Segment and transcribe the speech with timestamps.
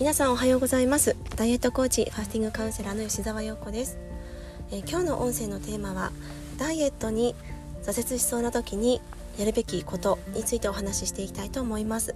[0.00, 1.14] 皆さんおはようございます。
[1.36, 3.98] ダイエットコーチファスティングカウンセラーの吉澤陽子です、
[4.70, 6.10] えー、今日の音声のテーマは
[6.56, 7.34] ダイエットに
[7.82, 9.02] 挫折しそうな時に
[9.38, 12.14] やるべきことについてお話ししていきたいと思います。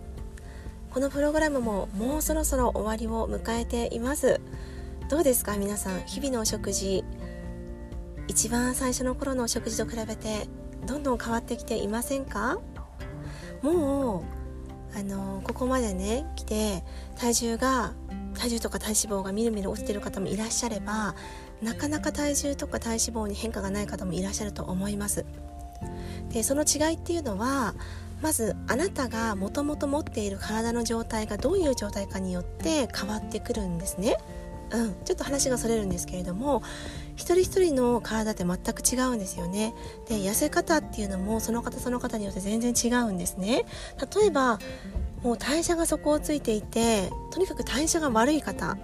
[0.92, 4.41] このプログラムももうそろそろ終わりを迎えています。
[5.10, 6.05] どうですか皆さん？
[6.06, 7.05] 日々のお食事
[8.28, 10.48] 一番最初の頃のお食事と比べて
[10.87, 12.59] どんどん変わってきていませんか？
[13.60, 14.44] もう
[14.96, 16.84] あのここまでね来て
[17.16, 17.92] 体重が
[18.34, 21.14] 体重とか体脂肪がみるみる落ちてる方もいらっしゃれば
[21.62, 25.24] なかなか体重とか体脂肪に変化がない方もいらっしゃると思います。
[26.30, 27.74] でその違いっていうのは
[28.22, 34.16] まずあなたがもともと持っている体の状態がどういう状態かによって変わってくるんですね。
[34.70, 36.62] うん、ちょっと話がそれるんですけれども
[37.16, 39.74] 一人一人の体って全く違うんですよね
[40.09, 43.64] で痩せ方っていうのもその方その方によって全然違うんですね
[44.16, 44.59] 例えば
[45.22, 48.77] もう代謝が底をついていてとにかく代謝が悪い方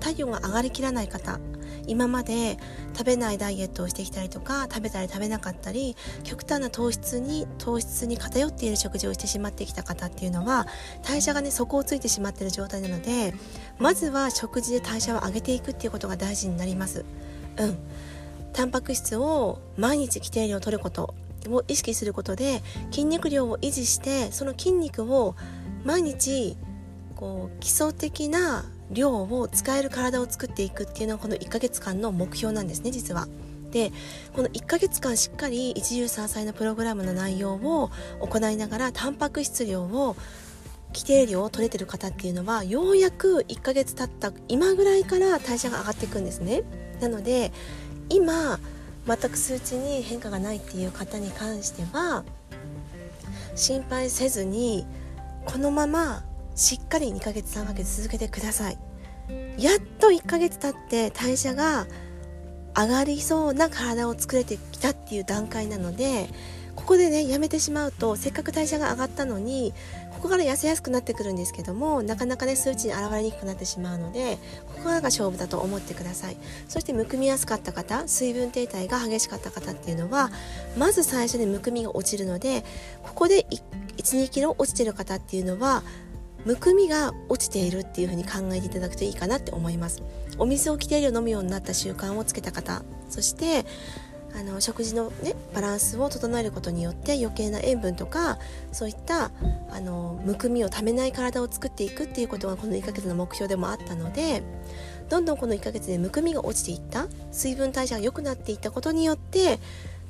[0.00, 1.38] 体温が上がりきらない方
[1.86, 2.58] 今まで
[2.96, 10.66] 食べないダイエットをしてきたりとか食べたり食べなかったり極端な糖質に糖質に偏っている食事をしてしまってきた方っていうのは
[11.02, 13.34] 代謝がね底をついてしまっている状態なので
[13.78, 17.04] まずは食事で代謝を上げていくっていうことが大事になります。
[17.58, 17.78] うん、
[18.52, 21.14] タンパク質を毎日規定量取ること。
[21.48, 25.34] を意識することで筋肉量を維持してその筋肉を
[25.84, 26.56] 毎日
[27.16, 33.26] こう基礎的な量を使える体を作っていくっていうのはこの1ヶ月間の目標なんですね実は。
[33.70, 33.90] で
[34.34, 40.14] この1ヶ月間しっかり一汁三菜のプログラムの内容を行いながらタンパク質量を
[40.88, 46.64] 規定量を取れてる方っていうのはようやく1ヶ月経った今ぐらいから代謝が上がっていくんですね。
[47.02, 47.52] なので
[48.08, 48.60] 今
[49.06, 52.24] 全く数値に変化がないっていう方に関しては
[53.56, 54.86] 心配せずに
[55.44, 56.22] このまま
[56.54, 58.78] しっかり2ヶ月3ヶ月続けてください。
[59.58, 61.86] やっと1ヶ月経って代謝が
[62.76, 66.28] 上がりそうな体を作れてきたっていう段階なので
[66.74, 69.74] ここでねやめてしまうとせっかく代謝が上がったのに
[70.22, 74.38] ここから痩せやすくなってくるんですけどもなかなかね数値に現れにくくなってしまうので
[74.68, 76.36] ここからが勝負だと思ってください。
[76.68, 80.30] そしてむくみやすかった方水分停滞が激しかった方っていうのは
[80.78, 82.64] まず最初にむくみが落ちるので
[83.02, 83.46] ここで
[83.96, 85.82] 12キロ落ちてる方っていうのは
[86.44, 90.04] むくみが落ちているっていう風に考えていただくといいかなって思います。
[90.38, 93.66] お水を規定量飲むようになった習慣をつけた方そして
[94.34, 98.38] あの食事の、ね、バランスを整えることによって余計な塩分とか
[98.72, 99.30] そういった
[99.70, 104.42] あのむくみをためない体を作っていくっていうことがこの1ヶ月の目標でもあったので
[105.08, 109.58] どんどんこの1ヶ月でむくみが落ちていった水分代謝が良くなっていったことによって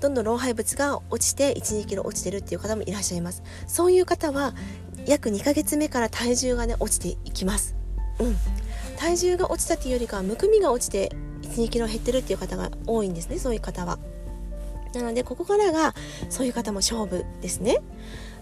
[0.03, 3.45] どんどん老廃物が落ちて1 2キロ落ちてるっていう方もいらっしゃいます。
[3.69, 4.53] そういう方は
[5.07, 7.77] 約2ヶ月目から体重がね落ちていきます。
[8.19, 8.37] うん。
[8.99, 11.13] 体重が落ちたっていうよりかはむくみが落ちて
[11.43, 14.01] 1 2キロ減ってるっていう方が多いんですねそういう方は。
[14.95, 15.95] なのでここからが
[16.29, 17.79] そういう方も勝負ですね。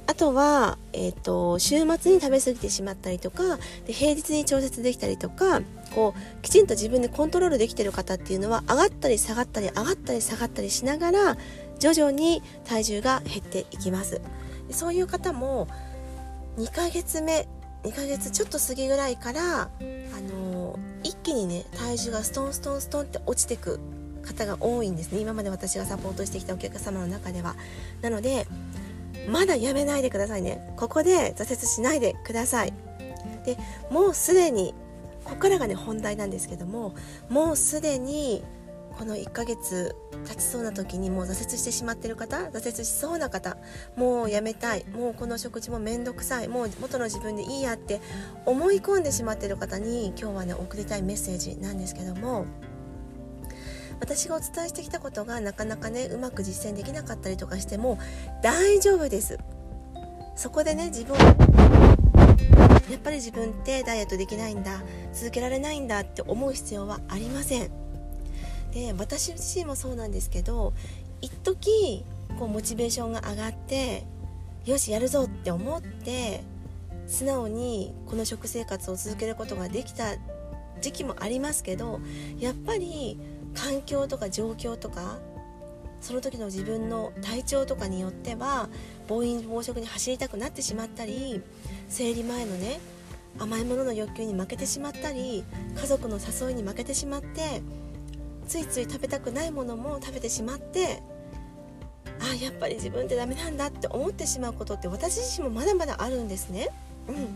[0.07, 5.61] あとは、えーと、週末に食べ過ぎてしまったりとかで平日に調節できたりとか
[5.95, 11.37] こうきちんと自分でコントロールできてる方っていうのは上がったり下がったり上がったり下がったりしながら
[11.79, 14.21] 徐々に体重が減っていきます。
[14.67, 15.69] でそういう方も
[16.57, 17.47] 2ヶ月目
[17.85, 23.79] 2ヶ月ちょっと過ぎぐらいからあのー、一気にね体重がストンストンストンって落ちてく
[24.23, 25.21] 方が多いんですね。
[25.21, 27.57] 今まで私がサポートしてきたお客様の中では。
[28.03, 28.47] なので
[29.29, 30.73] まだやめないでくださいね。
[30.77, 32.73] ここで挫折しないでください。
[33.45, 33.57] で
[33.91, 34.75] もうすでに
[35.25, 36.95] ここからがね本題なんですけども
[37.29, 38.43] もうすでに
[38.99, 39.95] この1ヶ月
[40.27, 43.57] 経ちそうな時にもう挫折してしまってる方挫折しそうな方
[43.97, 44.85] もうやめたい。
[44.87, 46.49] もうこの食事もめんどくさい。
[46.49, 48.01] もう元の自分でいいやって
[48.47, 52.47] 思い込んでしまってる方に今日はね送りたいメッセージなんですけども
[54.01, 57.99] 私がお伝えしてきたことがなかなかねうまく実践できなかったりとかしても
[58.43, 59.39] 大丈夫です。
[60.37, 64.83] そこでね自分やっぱり自分ってダイエットできないんだ
[65.13, 67.71] 続けられないんだって思う必要はありません。
[68.73, 70.73] で私自身もそうなんですけど
[71.21, 72.05] 一時
[72.39, 74.05] こうモチベーションが上がって
[74.65, 76.43] よしやるぞって思って
[77.07, 80.17] 素直にこの食生活を続けることができた
[80.81, 82.01] 時期もありますけど
[82.39, 83.19] やっぱり
[83.55, 85.19] 環境とか状況とか
[86.01, 88.69] その時の自分の体調とかによっては
[89.07, 91.43] 暴飲暴食に走りたくなってしまったり
[91.89, 92.81] 生理前のね
[93.39, 95.45] 甘いものの欲求に負けてしまったり
[95.77, 97.63] 家族の誘いに負けてしまって
[98.47, 101.03] ついつい食べたくないものも食べてしまって
[102.21, 106.69] あやっぱり自分ってダメなんだって思ってしまうことって私自身もまだまだあるんですね。
[107.09, 107.29] うん、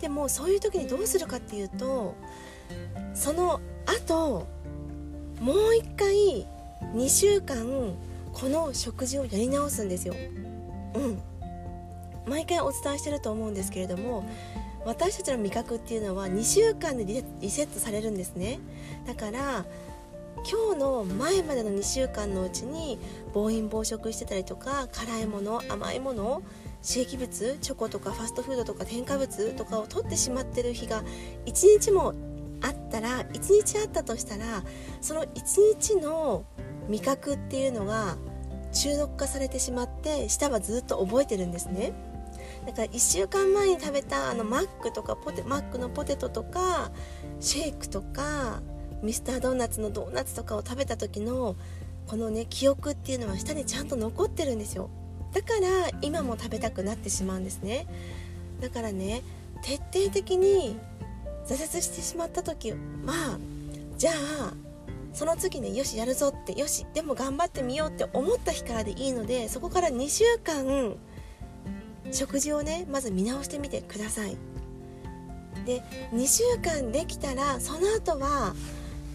[0.00, 2.14] でもそういう時にどうするかっていうと
[3.14, 4.46] その後
[5.44, 6.46] もう一回
[6.94, 7.94] 2週間
[8.32, 10.14] この食事をやり直すんですよ。
[10.94, 11.20] うん
[12.26, 14.24] 毎回お伝えしてると思うんですけれども
[14.86, 18.58] 私たちの味覚っていうのは2週間でリセットされるんですね
[19.06, 19.66] だから
[20.50, 22.98] 今日の前までの2週間のうちに
[23.34, 26.42] 暴飲暴食してたりとか辛いもの甘いもの
[26.82, 31.02] 刺激物チョコとかファストフードとか添加物とかを取ってしまってる日が
[31.44, 32.14] 1日も
[32.98, 34.62] ったら1日あったとしたら
[35.00, 35.26] その1
[35.78, 36.44] 日の
[36.88, 38.16] 味覚っていうのが
[38.72, 41.92] 中毒化されてしまって舌はずっと覚えてるんですね。
[42.66, 46.92] だから1週間前に食べたあのマックとかポテマックのポテトとか
[47.40, 48.62] シェイクとか
[49.02, 51.56] ミスタードーナツのドーナツとかを食べた時の
[52.06, 54.88] このね記憶っていうのは下にちゃんと残ってるんですよ。
[55.32, 57.86] だから今も食べたくなってしまうんですね。
[58.60, 59.22] だからね
[59.62, 60.76] 徹底的に
[61.46, 63.38] 挫折してしまった時は
[63.96, 64.52] じゃあ
[65.12, 70.96] その次ねよしやるぞってよしでも頑張ってみようって思った日からでいいのでそこから2週間
[72.10, 74.36] 食事をねまず見直してみてください。
[75.64, 75.82] で
[76.12, 78.54] 2週間できたらその後は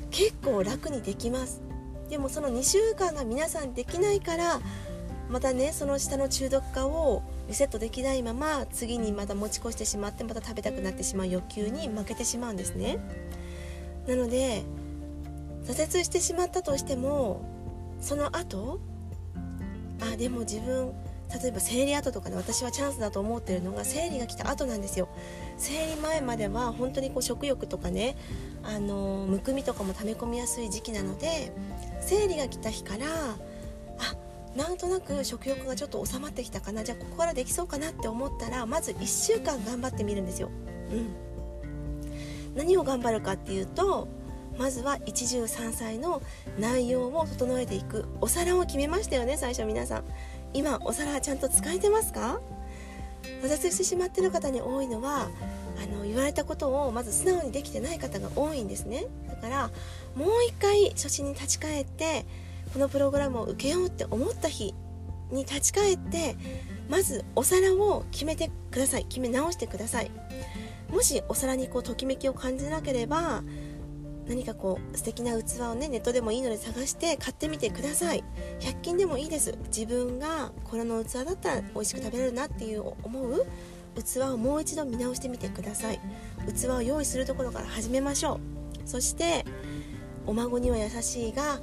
[0.10, 1.62] 結構楽にできます。
[2.10, 4.60] でもその2週間が皆さんできないから
[5.30, 12.98] またねその下の中毒化をリセットできないまま次にまた持ち越してしまってまた食べたくなってしまう欲求に負けてしまうんですね。
[14.08, 14.64] なので
[15.66, 17.42] 挫折してしまったとしても
[18.02, 18.80] その後
[20.02, 20.94] あでも自分
[21.42, 25.10] 例えば生理後とかね私はチャンスだと思ってるのが生理が来た後なんですよ。
[25.58, 28.18] 生理前までは本当にこう食欲とかね
[28.64, 31.52] あのむくみとかも溜め込みやすい時期なので
[32.02, 33.06] 生理が来た日から
[34.00, 34.16] あ
[34.56, 36.84] なんとなく食欲がちょっと収まってきたかな。
[36.84, 40.50] じゃあここからできそうかなって思ったらまず1週間頑張ってみるんですよ。
[40.92, 44.08] うん、何を頑張るかっていうと
[44.58, 46.22] まずは一汁三菜の
[46.60, 50.04] 内容を整えていくお皿を決めましたよね最初皆さん。
[50.54, 52.42] 今お皿はちゃんと使えてますか？
[53.44, 55.30] 挫折してしまってる方に多いのは
[55.82, 59.06] あの言われたことをまず素直にできてない方が多いんですね。
[59.28, 59.70] だから
[60.16, 62.26] もう一回初心に立ち返って
[62.74, 64.74] このプログラムを受けようって思った日
[65.32, 66.36] に立ち返って
[66.90, 69.06] まずお皿を決めてください。
[69.06, 70.12] 決め直してください。
[70.92, 73.44] もしお皿にこうときめきを感じなければ
[74.28, 78.24] 何かこう素敵な器をねネットでもいいので探して買ってみてください。
[78.60, 79.58] 100均でもいいです。
[79.68, 83.46] 自分がこれの器だったら美味しく食べれるなっていう思う
[83.96, 86.00] 器をもう一度見直してみてください。
[86.60, 88.40] 器を用意するところから始めましょ
[88.86, 88.88] う。
[88.88, 89.46] そして
[90.26, 91.60] お孫には優しいが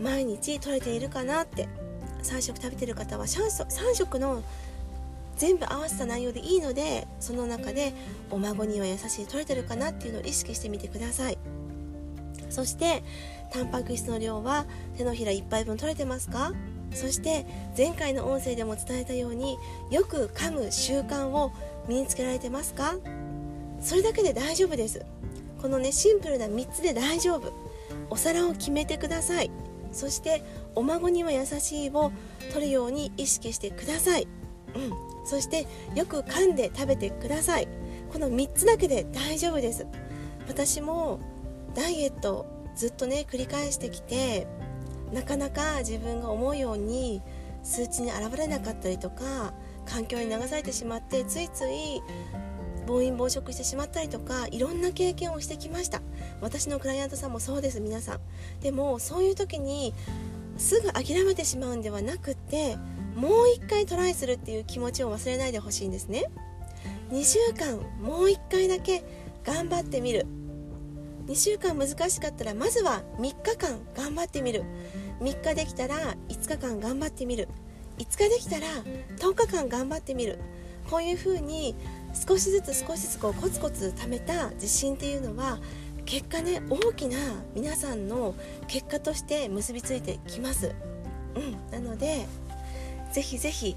[0.00, 1.68] 毎日取れているかなって。
[2.22, 4.42] 3食食べてる方は3食の
[5.36, 7.92] 全部合わせた内容でいいのでその中で
[8.28, 11.38] お孫には優しい取れてるかなっていうのを意識してみてください。
[12.50, 13.04] そして
[13.52, 14.66] タンパク質の量は
[14.96, 16.52] 手のひら1杯分取れてますか？
[16.92, 17.46] そして
[17.76, 19.58] 前回の音声でも伝えたように
[19.92, 21.52] よく噛む習慣を
[21.86, 22.96] 身につけられてますか？
[23.80, 25.06] それだけで大丈夫です。
[25.62, 27.52] このねシンプルな3つで大丈夫。
[28.10, 29.52] お皿を決めてください。
[29.92, 30.42] そして
[30.74, 32.12] お孫には優しいを
[32.52, 34.28] 取るように意識してください、
[34.74, 37.68] うん、そしてよく噛んで食べてください。
[38.12, 39.86] この3つだけで大丈夫です。
[40.48, 41.20] 私も
[41.74, 44.46] ダイエットずっとね繰り返してきて
[45.12, 47.22] なかなか自分が思うように
[47.62, 49.52] 数値に現れなかったりとか
[49.84, 52.02] 環境に流されてしまってついつい
[52.88, 56.00] 暴飲暴食してしまったりとかいろんな経験をしてきました。
[56.40, 58.20] 私のクライアントさんもそうです皆さん。
[58.62, 59.92] でもそういう時に
[60.56, 62.78] すぐ諦めてしまうんではなくって
[63.14, 66.30] もう一回トライするっていう気持ちを忘れないでほしいんですね。
[67.10, 69.04] 2週間もう一回だけ
[69.44, 70.26] 頑張ってみる。
[71.26, 74.64] 2週間難しかったらまずは3日間頑張ってみる。
[75.20, 77.48] 3日できたら5日間頑張ってみる。
[77.98, 78.66] 5日できたら
[79.18, 80.38] 10日間頑張ってみる。
[80.88, 81.74] こういうふうに
[82.26, 85.58] 少しずつ少しずつこうコツコツ貯めた自信っていうのは
[86.04, 87.18] 結果ね大きな
[87.54, 88.34] 皆さんの
[88.66, 90.74] 結果として結びついてきます、
[91.34, 92.26] うん、なので
[93.12, 93.76] ぜひぜひ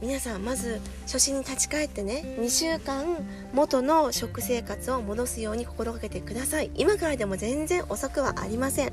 [0.00, 3.04] 皆さんまず初心に立ち返ってね2週間
[3.52, 6.70] 元の食生活を戻すように心がけてください。
[6.74, 8.92] 今からでも全然遅くはありません。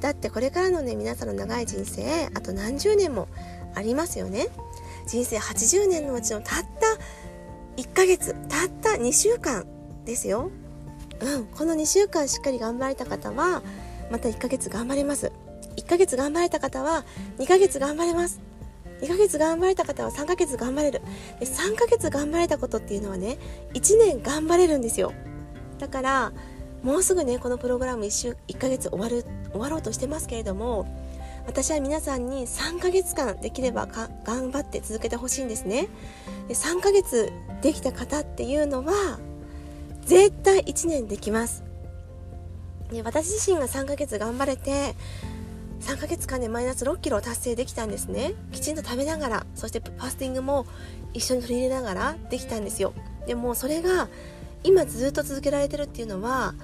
[0.00, 3.28] だってこれからのね皆さんの長い人生あと何十年も
[3.76, 4.48] ありますよね。
[5.06, 6.98] 人生80年のうちのたった
[7.80, 9.64] 1ヶ月たった2週間
[10.04, 10.50] ですよ。
[11.20, 13.62] うんこの2週間しっかり頑張れた方は
[14.10, 15.32] また1ヶ月頑張れます。
[15.76, 17.04] 1ヶ月頑張れた方は
[17.38, 18.40] 2ヶ月頑張れます。
[19.00, 21.00] 2ヶ月頑張れた方は3ヶ月頑張れる。
[21.38, 23.38] で3ヶ月頑張れたことっていうのはね
[23.72, 25.14] 1年頑張れるんですよ。
[25.78, 26.32] だから
[26.82, 30.86] もうすぐねこのプログラム1週1ヶ月終わる終わろうとしてますけれども
[31.46, 35.88] 私は皆さんに3ヶ月間できれば頑張って続けてほしいんですね。
[36.48, 37.32] で3ヶ月
[37.62, 39.18] できた方っていうのは
[40.02, 41.64] 絶対1年できます。
[42.90, 44.94] で私自身が3ヶ月頑張れて
[45.80, 48.34] 3ヶ月間でマイナス6キロを達成できたんですね。
[48.52, 50.66] きちんと食べながらそしてファスティングも
[51.14, 52.92] 一緒に取り入れながらできたんですよ。
[53.26, 54.08] でもそれが
[54.62, 56.54] 今ずっと続けられてるっていうのは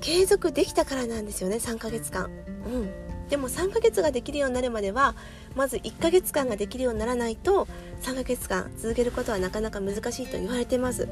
[0.00, 2.24] 継続できたからなんですよね3ヶ月間。
[2.24, 3.07] うん。
[3.28, 5.14] でも3ヶ月ができるようになるまでは
[5.54, 7.66] まず1ヶ月間ができるようにならないと
[8.02, 11.08] 3ヶ月間続けることはなかなか難しいと言われてます。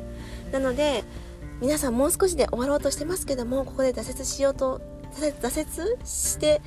[0.53, 1.05] なので
[1.61, 4.81] 皆さんもう少しで終わろうとしてますけどもここで挫折しようと
[5.15, 6.61] 挫折して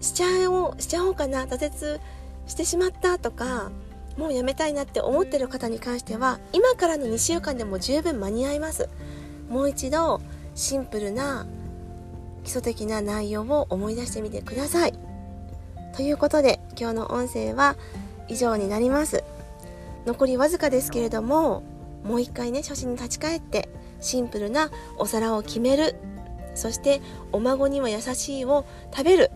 [0.00, 2.00] しちゃおうしちゃおうかな挫折
[2.46, 3.72] してしまったとか
[4.16, 8.88] もうやめたいなって思ってる方に関しては今からの2週間でも十分間に合います。
[9.48, 10.20] もう一度
[10.54, 11.46] シンプルな
[12.46, 14.94] 基礎的な内容を思い出してみてください。
[15.96, 17.76] ということで今日の音声は
[18.28, 19.24] 以上になります。
[20.06, 21.64] 残りわずかですけれども
[22.04, 23.68] もう一回ね初心に立ち返って
[24.00, 25.96] シンプルなお皿を決める。
[26.54, 29.32] そしてお孫にも優しいを食べる。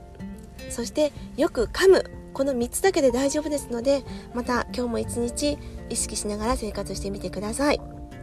[0.71, 2.05] そしてよく噛む。
[2.33, 7.81] この3つだけで大丈夫ですのでまた今日も一日意識しながら生活してみてください。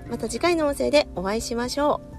[0.10, 2.17] また次回の音声でお会いしましょう。